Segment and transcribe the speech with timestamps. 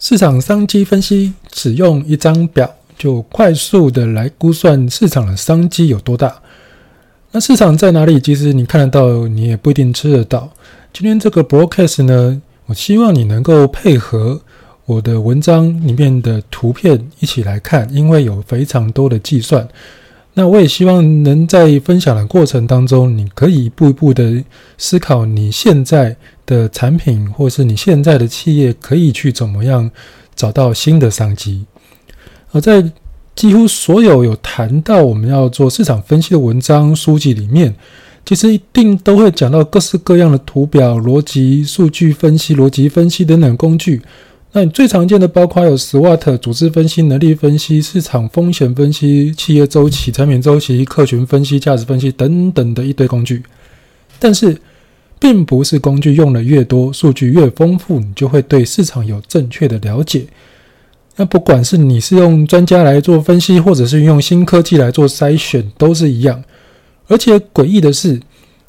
[0.00, 6.40] 市场商机分析，只用一张表就快速的来估算市场的商机有多大。
[7.32, 8.18] 那市场在哪里？
[8.18, 10.50] 其实你看得到，你也不一定吃得到。
[10.90, 14.40] 今天这个 broadcast 呢，我希望你能够配合
[14.86, 19.68] 我的文章里面的图片一起来看，因为有非常多的计算。
[20.34, 24.42] 那我也希望能在分享的过程当中，你可以一步一步的
[24.78, 26.16] 思考你现在
[26.46, 29.90] 的产品，或是你现在的企业可以去怎么样
[30.36, 31.66] 找到新的商机。
[32.52, 32.90] 而在
[33.34, 37.74] 几乎所有有谈到我们要做市场分析的文章书籍里面，
[38.24, 44.00] 其实一定都会讲到各式各样的图表、逻辑、数据分析、逻辑分析等等工具。
[44.52, 53.44] 那你最常见的包括有 SWOT 组织分析、能力分析、市场风险分析、企业周期、产品周期、客群分析、价值分析等等的一堆工具。
[54.18, 54.60] 但是，
[55.20, 60.26] 并不是工具用的越多，数据越丰富，你就会对市场有正确的了解。
[61.14, 66.42] 那不管是你是用专家来做分析，或者是用新科技来做筛选，都是一样。
[67.06, 68.20] 而且诡异的是，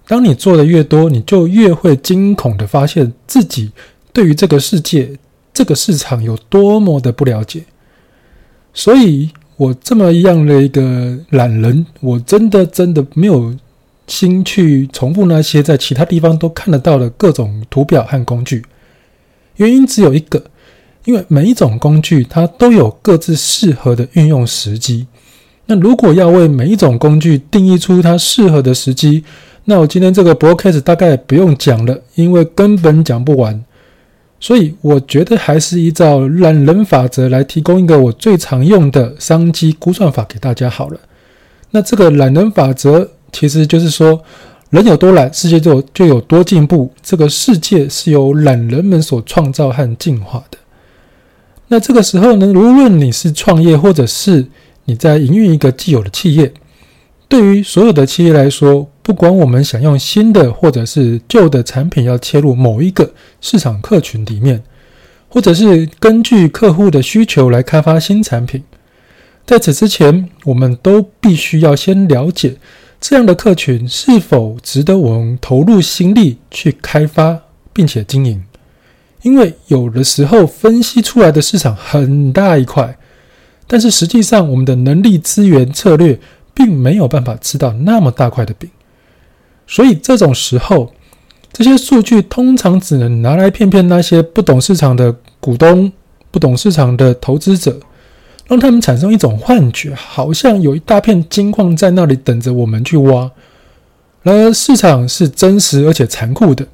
[0.08, 3.72] 当你做的越多，你就越会惊恐的发现自己
[4.14, 5.18] 对于这个世界。
[5.54, 7.64] 这个市场有多么的不了解，
[8.74, 13.56] 所以我这么样的一个懒人，我真的真的没有
[14.08, 18.64] 心去重复那些在其他地方都看得到的各种图表和工具。
[19.58, 20.44] 原因只有一个，
[21.06, 25.06] 因为每一种工具它都有各自适合的运用时机。
[25.66, 29.24] 那如果要为每一种工具定义出它适合的时机，
[29.66, 33.64] 那我今天这个 broadcast 大概不用讲了，因为根本讲不完。
[34.42, 41.00] 所以我觉得还是依照懒人法则来提供一个我最常用的商机估算法给大家好了。
[41.70, 44.20] 那这个懒人法则其实就是说，
[44.72, 46.92] 人有多懒，世界就就有多进步。
[47.04, 50.58] 这个世界是由懒人们所创造和进化的。
[51.68, 54.48] 那这个时候呢，无论你是创业，或者是
[54.86, 56.52] 你在营运一个既有的企业，
[57.32, 64.62] 对于所有的企业来说，不管我们想用新的或者是旧的产品要切入某一个市场客群里面，
[65.30, 68.62] 或者是根据客户的需求来开发新产品，
[69.46, 72.58] 在此之前，我们都必须要先了解
[73.00, 77.40] 这样的客群是否值得我们投入心力去开发
[77.72, 78.44] 并且经营。
[79.22, 82.98] 因为有的时候分析出来的市场很大一块，
[83.68, 86.20] 但是实际上我们的能力、资源、策略
[86.54, 88.70] 并没有办法吃到那么大块的饼。
[89.68, 90.92] 所以这种时候，
[91.54, 95.92] 这些数据通常只能拿来骗骗那些不懂市场的股东、
[96.30, 97.80] 不懂市场的投资者，
[98.48, 103.32] 让他们产生一种幻觉，好像有一大片金矿在那里等着我们去挖。
[104.24, 106.68] 然而，市场是真实而且残酷的，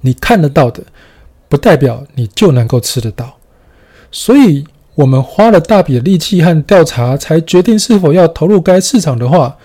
[0.00, 0.82] 你看得到的，
[1.48, 3.36] 不代表你就能够吃得到。
[4.10, 4.64] 所以，
[5.00, 9.56] 我们花了大笔的力气和调查，才决定是否要投入该市场的话。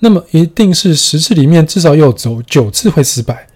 [0.00, 3.46] 那么一定是十次里面至少有走九次会失败，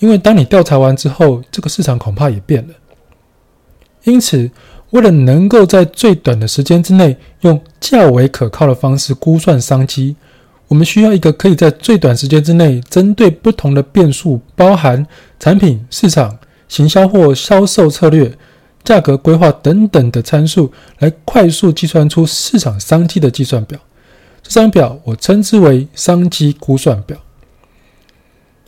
[0.00, 2.74] 因为当你调查完之后，这个市场恐怕也变了。
[4.02, 4.50] 因此，
[4.90, 10.16] 为了能够在最短的时间之内用较为可靠的方式估算商机，
[10.66, 15.06] 我们需要一个可以在最短时间之内针对不同的变数，包含
[15.38, 16.36] 产品、市场、
[16.66, 18.36] 行销或销售策略、
[18.86, 23.76] 价格规划等等的参数，来快速计算出市场商机的计算表。
[24.42, 27.18] 这张表我称之为商机估算表。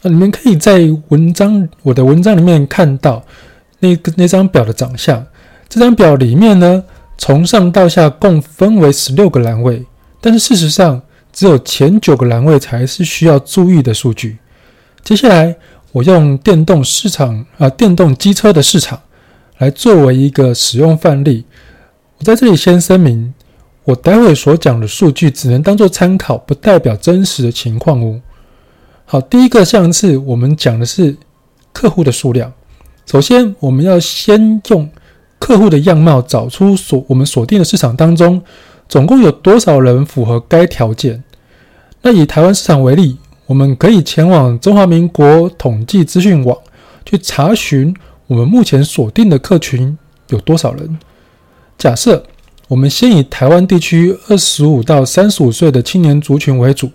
[0.03, 3.25] 那你们可以在文章我的文章里面看到
[3.79, 5.25] 那个那张表的长相。
[5.69, 6.83] 这张表里面呢，
[7.17, 9.87] 从上到下共分为十六个栏位，
[10.21, 11.01] 但是事实上
[11.33, 14.39] 只有前九个栏位才是需要注意的数据。
[15.05, 15.55] 接下来
[15.93, 19.01] 我用电动市场啊，电动机车的市场
[19.59, 21.45] 来作为一个使用范例。
[22.19, 23.33] 我在这里先声明。
[23.85, 28.21] 我待会所讲的数据只能当做参考，不代表真实的情况哦。
[29.07, 31.17] 好，第一个项次我们讲的是
[31.73, 32.53] 客户的数量。
[33.07, 34.87] 首先，我们要先用
[35.39, 38.43] 客户的样貌找出所我们锁定的市场当中，
[38.91, 41.25] 总共有多少人符合该条件。
[42.03, 43.17] 那以台湾市场为例，
[43.47, 46.55] 我们可以前往中华民国统计资讯网
[47.07, 47.97] 去查询
[48.29, 49.99] 我们目前锁定的客群
[50.29, 50.99] 有多少人。
[51.77, 52.25] 假设。
[52.69, 56.91] 我们先以台湾地区二十五到三十五岁的青年族群为主，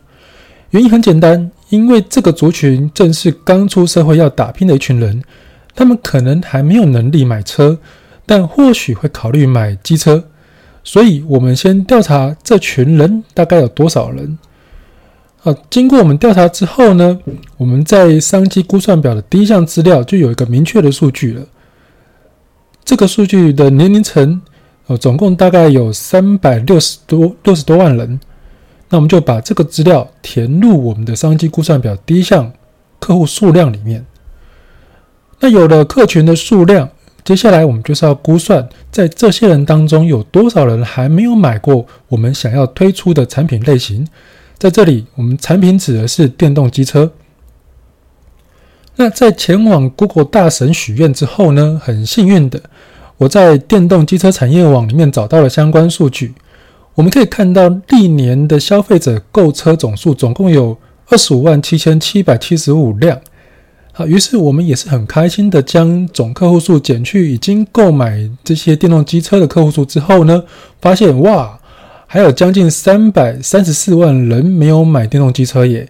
[0.69, 5.23] 原因很简单，因为这个族群正是刚出社会要打拼的一群人，
[5.73, 7.75] 他们可能还没有能力买车，
[8.23, 10.23] 但或许会考虑买机车，
[10.83, 14.37] 所以我们先调查这群人大概有多少人。
[15.43, 17.19] 啊，经过我们调查之后呢，
[17.57, 21.45] 我们在商机估算表的第一项资料就有一个明确的数据了。
[22.85, 24.41] 这个数据的年龄层，
[24.87, 28.19] 呃，总共大概有三百六十多六十多万人。
[28.87, 32.49] 那我们就把这个资料填入我们的商机估算表第一项
[32.99, 34.05] 客户数量里面。
[35.41, 36.87] 那有了客群的数量，
[37.25, 44.07] 接下来我们就是要估算，在这些人当中有多少人还没有买过我们想要推出的产品类型。
[44.63, 47.11] 在这里，我们产品指的是电动机车。
[48.95, 52.61] 那在前往 Google 大神许愿之后呢，很幸运的，
[53.17, 56.33] 我在电动机车产业网里面找到了相关数据。
[56.95, 60.77] 我们可以看到，历年的消费者购车总数总共有
[61.09, 63.19] 二十五万七千七百七十五辆。
[63.91, 70.41] 好，于是我们也是很开心的将总客户数减去已经购买这些电动机车的客户数之后呢，
[70.79, 71.59] 发现哇，
[72.13, 75.89] 还有将近三百三十四万人没有买电动机车耶。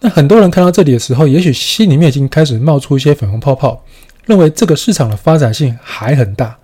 [0.00, 3.80] 那很多人看到这里的时候，也许心里面已经开始冒出一些粉红泡泡，
[4.26, 6.58] 认为这个市场的发展性还很大。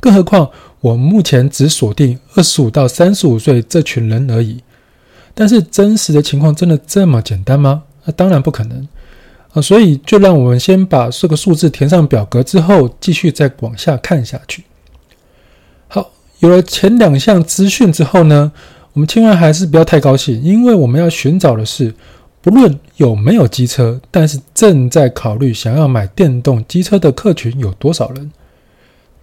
[0.00, 4.62] 更何况，我目前只锁定二十五到三十五岁这群人而已。
[5.32, 7.84] 但是，真实的情况真的这么简单吗？
[8.04, 8.86] 那当然不可能
[9.54, 9.62] 啊！
[9.62, 14.64] 所以，就让我们先把这个数字填上表格之后，继续再往下看下去。
[15.88, 16.10] 好，
[16.44, 18.52] 有了前两项资讯之后呢，
[18.92, 21.94] 我们千万还是不要太高兴，因为我们要寻找的是。
[22.42, 28.30] 不论有没有机车，但是正在考虑想要买电动机车的客群有多少人？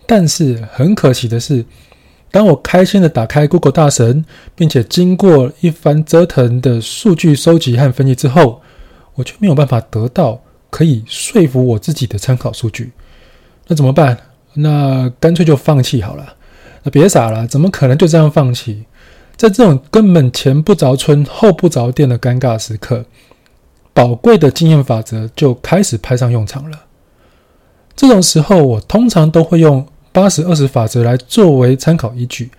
[0.07, 1.63] 但是很可惜的是，
[2.31, 4.25] 当我开心的打开 Google 大神，
[4.55, 8.59] 并且经过一番折腾的数据收集和分析之后，
[9.13, 10.41] 我却没有办法得到
[10.71, 12.91] 可以说服我自己的参考数据。
[13.67, 14.17] 那怎么办？
[14.55, 16.33] 那干脆就放弃好了。
[16.83, 18.85] 那别傻了，怎么可能就这样放弃？
[19.35, 23.05] 在这种根本前不着村后不着店的尴尬时刻，
[23.93, 26.81] 宝贵的经验法则就开始派上用场了。
[27.95, 32.49] 这种时候，我通常都会用八十二十法则来作为参考依据。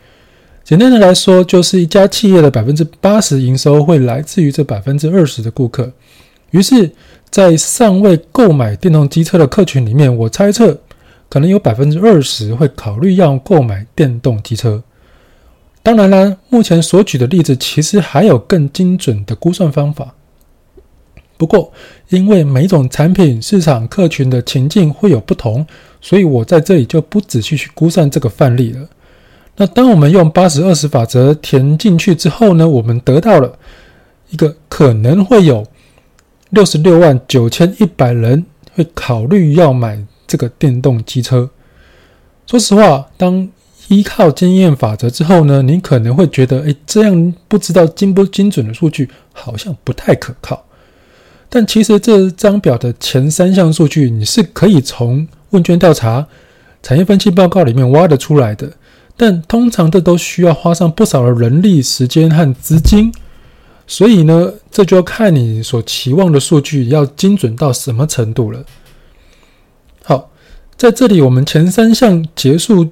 [0.65, 5.93] 简单的来说，就是一家企业的百分之八十营收会来自于这百分之二十的顾客。
[6.51, 6.91] 于是，
[7.31, 10.79] 在尚未购买电动机车的客群里面，我猜测
[11.33, 14.83] 可能有百分之二十会考虑要购买电动机车。
[15.83, 20.15] 当然啦，目前所举的例子其实还有更精准的估算方法。
[21.39, 21.73] 不过，
[22.11, 25.67] 因为每种产品市场客群的情境会有不同，
[26.03, 28.87] 所以我在这里就不仔细去估算这个范例了。
[29.57, 33.59] 那当我们用八十二十法则填进去之后呢，我们得到了
[34.29, 35.67] 一个可能会有
[36.51, 38.45] 六十六万九千一百人
[38.75, 41.51] 会考虑要买这个电动机车。
[42.47, 43.49] 说实话，当
[43.89, 50.65] 依靠经验法则之后呢，你可能会觉得，诶，这样不知道精不精准的数据好像不太可靠。
[51.49, 56.27] 但其实这张表的前三项数据，你是可以从问卷调查、
[56.83, 58.73] 产业分析报告里面挖得出来的。
[59.17, 63.13] 但通常这都需要花上不少的人力、时间和资金。
[63.87, 68.65] 所以呢，这就要看你所期望的数据要精准到什么程度了。
[70.77, 72.89] 在这里我们前三项结束。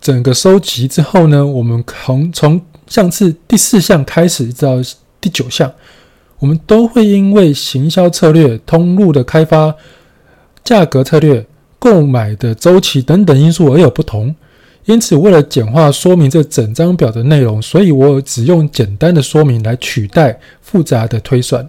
[0.00, 4.78] 整个收集之后呢，我们从从上次第四项开始到
[5.20, 5.72] 第九项，
[6.40, 9.72] 我们都会因为行销策略、通路的开发、
[10.64, 11.46] 价格策略、
[11.78, 14.34] 购买的周期等等因素而有不同。
[14.86, 21.64] 因此，为了简化说明这整张表的内容，所以我只用简单的说明来取代复杂的推算。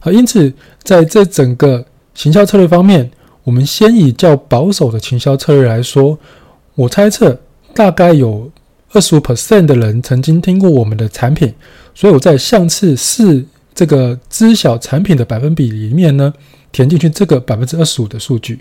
[0.00, 1.82] 好，因此在这整个
[2.12, 3.10] 行销策略方面，
[3.48, 6.18] 我们先以较保守的行销策略来说。
[6.74, 7.40] 我猜测
[7.72, 8.50] 大概有
[8.92, 11.54] 二十五 percent 的人曾经听过我们的产品，
[11.94, 13.42] 所以我在项次四
[13.74, 16.30] 这个知晓产品的百分比里面呢，
[16.70, 18.60] 填进去这个百分之二十五的数据。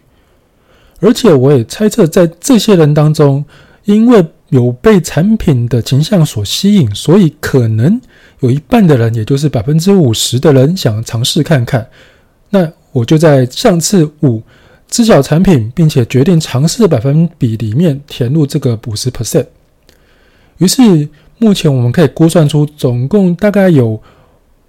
[1.02, 3.44] 而且我也猜测，在这些人当中，
[3.84, 8.00] 因为有被产品的形象所吸引，所以可能
[8.40, 11.86] 有一半的人，也就是百分之五十的人想尝试看看。
[12.52, 14.42] 那我就在项次五。
[14.90, 19.46] 知晓产品，并且决定尝试的百分比里面填入这个五十 percent。
[20.58, 24.02] 于是目前我们可以估算出，总共大概有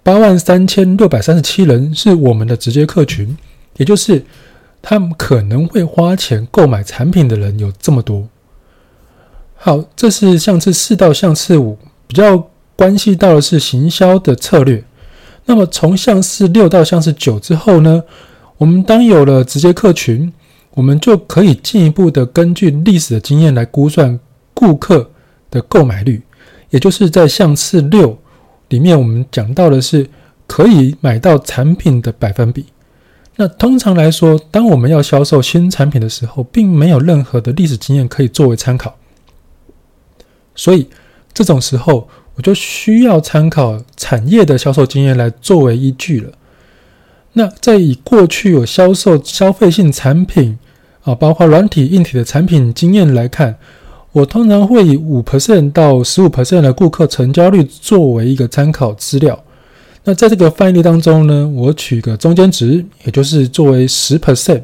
[0.03, 3.35] 八万三千六百三十七人是我们的直接客群，
[3.77, 4.23] 也就是
[4.81, 8.27] 他们可能会花钱购买产品的人有这么多。
[9.55, 14.83] 好，这是项次四到项次五比较关系到的是行销的策略。
[15.45, 18.03] 那么从项次六到项次九之后呢？
[18.59, 20.31] 我们当有了直接客群，
[20.71, 24.19] 我们就可以进一步的根据历史的经验来估算
[24.53, 25.09] 顾客
[25.49, 26.21] 的购买率，
[26.69, 28.19] 也就是在项次六
[28.67, 30.05] 里面，我们讲到的是
[30.45, 32.65] 可以买到产品的百分比。
[33.37, 38.93] 那通常来说，当我们要销售新产品的时候，并没有任何的历史经验可以作为参考，
[40.53, 40.89] 所以
[41.33, 46.29] 这种时候我就需要参考产业的销售经验来作为依据了。
[47.39, 50.59] 那在以过去有销售消费性产品
[51.03, 53.55] 啊，包括软体、硬体的产品经验来看，
[54.11, 59.41] 我通常会以五 percent 到十五 percent 的顾客成交率作为一个参考资料。
[60.03, 64.63] 那在这个范例当中呢，我取个中间值，也就是作为十 percent。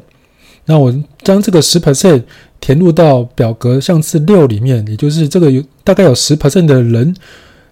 [0.66, 2.24] 那我将这个十 percent
[2.60, 7.16] 填入到表格项次六里面，也就是这个有大概有十 percent 的人，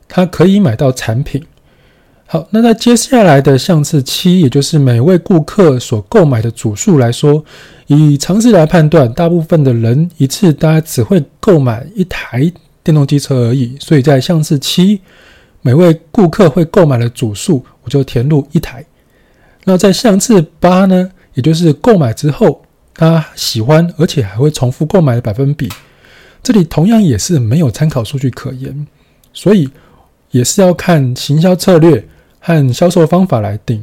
[0.08, 1.44] 他可以买到产品。
[2.26, 7.44] 好，那在接下来的相次七，也就是每位顾客所购买的组数来说，
[7.86, 12.50] 以常识来判断，大部分的人一次大概只会购买一台
[12.82, 13.76] 电动机车而已。
[13.78, 15.00] 所以在相次七。
[15.66, 18.84] 每位顾客会购买的组数，我就填入一台。
[19.64, 22.62] 那在相次八呢，也就是购买之后
[22.92, 25.66] 他喜欢而且还会重复购买的百分比，
[26.42, 28.86] 这里同样也是没有参考数据可言，
[29.32, 29.66] 所以
[30.32, 32.06] 也是要看行销策略
[32.46, 33.82] 和销售方法来定，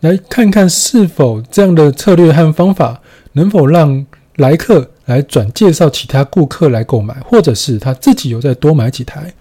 [0.00, 3.00] 来看看是否这样的策略和方法
[3.32, 4.04] 能否让
[4.36, 9.32] 来客来转介绍其他顾客来购买，或者是他自己有再多买几台。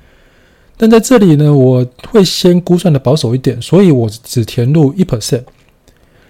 [0.77, 5.43] 但在这里呢，我会先估算的保守一点，所以我只填入一 percent，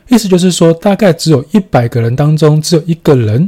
[0.07, 3.47] 意思就是说，大概只有一百个人当中，只有一个人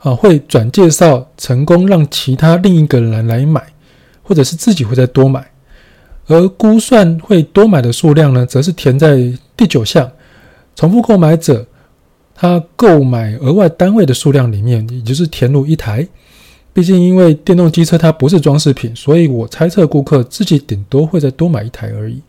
[0.00, 3.64] 啊会转介绍成功，让其他另一个人来买，
[4.22, 5.51] 或者是自己会再多买。
[6.32, 10.10] 而估算会多买的数量呢，则是填在第九项，
[10.74, 11.66] 重复购买者
[12.34, 16.08] 他购买额外单位的数量里面，也就是填入一台。
[16.72, 22.22] 毕竟，因为电动机车它不是装饰品，所以我猜测顾客自己顶多会再多买一台而已。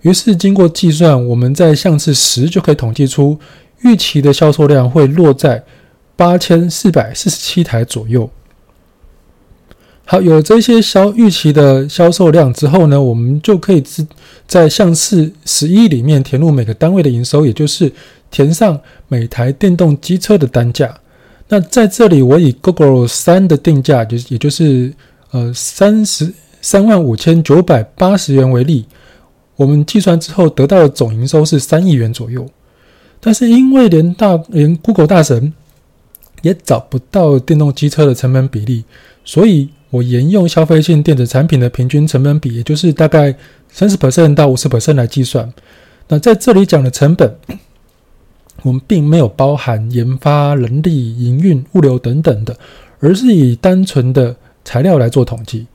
[0.00, 3.38] 于是，经过计算，我们在项次十就可以统计出
[3.82, 5.62] 预期的销售量会落在
[6.16, 8.28] 八千四百四十七台左右。
[10.08, 13.82] 好，有这些销预期的销售量之后呢，我们就可以
[14.46, 17.92] 在项次十一里面填入每个单位的营收，也就是
[18.30, 20.96] 填上每台电动机车的单价。
[21.48, 24.92] 那在这里，我以 Google 三的定价，就也就是
[25.32, 26.32] 呃三十
[26.62, 28.84] 三万五千九百八十元为例，
[29.56, 32.48] 我们计算之后得到的总营收是三亿元左右。
[33.18, 35.52] 但是因为连大连 Google 大神
[36.42, 38.84] 也找不到电动机车的成本比例，
[39.24, 43.34] 所以我沿用消费性电子产品的平均成本比，也就是大概
[43.68, 45.52] 三十 percent 到五十 percent 来计算。
[46.08, 47.36] 那在这里讲的成本。
[48.62, 52.56] 我们并没有包含研发、人力、营运、物流等等的，
[52.98, 55.66] 而是以单纯的材料来做统计。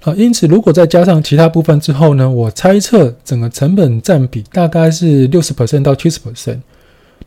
[0.00, 6.58] 啊，因此如果再加上其他部分之后呢，我猜测整个成本占比大概是六十 percent 到七十 percent。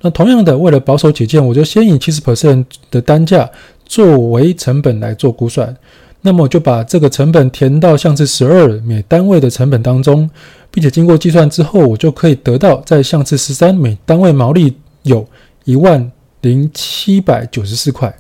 [0.02, 3.50] 那同样的，为了保守起见，我就先以七十 percent 的单价
[3.86, 5.76] 作为成本来做估算。
[6.22, 10.28] 那么就把这个成本填到项次十二每单位的成本当中，
[10.72, 15.24] 并且经过计算之后，我就可以得到在项次十三每单位毛利有
[15.66, 16.12] 一万
[16.42, 18.12] 零七百九十四块。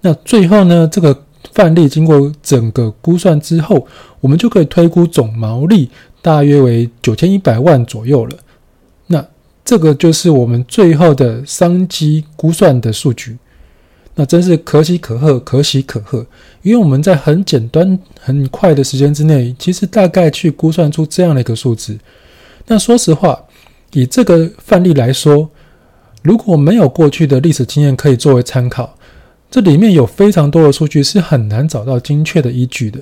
[0.00, 1.16] 那最后呢，这个
[1.52, 3.86] 范例经过整个估算之后，
[4.20, 5.88] 我们就可以推估总毛利
[6.20, 8.36] 大约为九千一百万左右了。
[9.06, 9.24] 那
[9.64, 13.38] 这个就是我们最后的商机估算的数据。
[14.16, 16.26] 那真是可喜可贺，可喜可贺，
[16.62, 21.96] 因为我们在很简单、很快的时间之内，其实大概去估算出这样的一个数字。
[22.66, 23.40] 那说实话，
[23.92, 25.48] 以这个范例来说，
[26.22, 28.94] 如果没有过去的历史经验可以作为参考，
[29.50, 33.00] 这里面有非常多的数据是很难找到精确的依据的。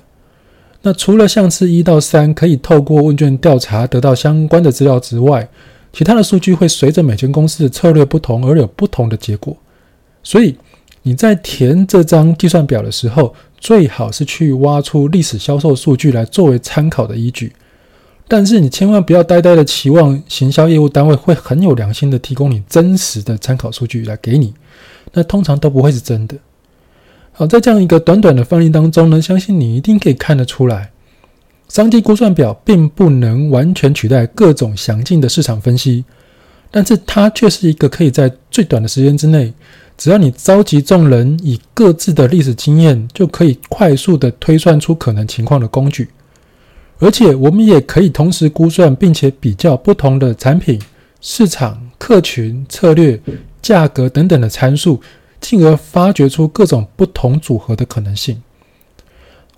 [0.83, 5.49] 那除了项次一到三可以透过问卷调查得到相关的资料之外，
[5.93, 9.57] 其他的数据会随着每间公司的策略不同而有不同的结果，
[10.23, 10.55] 所以。
[11.09, 17.55] 你在填这张计算表的时候，最好是去挖出历史销售数据来作为参考的依据。
[18.29, 24.53] 但是你千万不要呆呆的期望行销业务单位会很有良心的提供你真实的参考数据来给你，
[25.15, 26.37] 那通常都不会是真的。
[27.33, 30.91] 好，在这样一个短短的范例当中呢，相信你一定可以看得出来，
[31.71, 36.05] 商机估算表并不能完全取代各种详尽的市场分析，
[36.71, 39.55] 但是它却是一个可以在最短的时间之内。
[39.99, 46.09] 只要你召集众人，以各自的历史经验，就可以快速的推算出可能情况的工具。
[47.01, 50.81] 而且，我们也可以同时估算，并且比较不同的产品、
[51.21, 53.21] 市场、客群、策略、
[53.61, 55.01] 价格等等的参数，
[55.41, 58.41] 进而发掘出各种不同组合的可能性。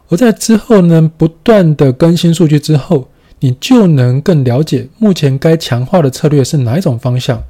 [0.08, 3.08] 而在之后呢，不断的更新数据之后，
[3.40, 7.42] 你就能更了解目前该强化的策略是哪一种方向。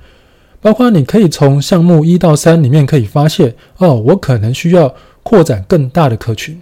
[0.62, 6.60] 包括你可以从项目一到三里面可以发现，哦，我可能需要扩展更大的客群，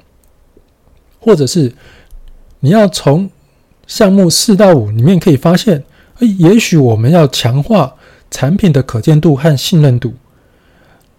[1.18, 1.72] 或者是
[2.60, 3.28] 你要从
[3.86, 5.82] 项目四到五里面可以发现，
[6.20, 7.94] 也许我们要强化
[8.30, 10.12] 产品的可见度和信任度。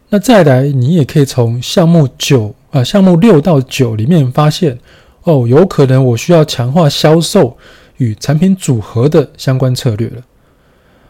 [0.09, 4.79] 那再来，你也可以从项目九啊，项目六到九里面发现，
[5.24, 7.57] 哦，有可能我需要强化销售
[7.98, 10.21] 与产品组合的相关策略了。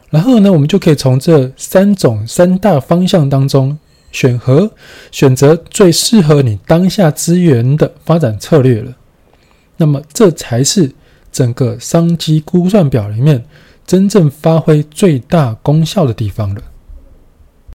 [0.09, 3.77] 然后呢，我们就可以从这三种三大方向当中
[4.11, 4.71] 选和
[5.11, 8.91] 选择最适合你当下资源的发展策略了。
[9.77, 10.91] 那么，这才是
[11.31, 13.45] 整个商机估算表里面
[13.85, 16.61] 真正发挥最大功效的地方了。